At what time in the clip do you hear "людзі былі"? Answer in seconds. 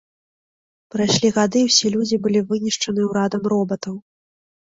1.97-2.39